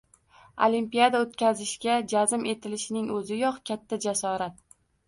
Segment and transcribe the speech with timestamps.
[0.67, 4.63] Olimpiada o‘tkazishga jazm etilishining o‘ziyoq katta jasorat.